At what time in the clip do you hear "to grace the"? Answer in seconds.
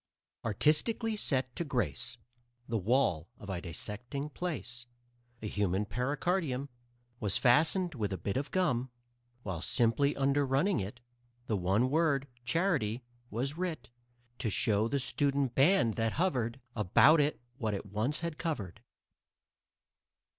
1.55-2.79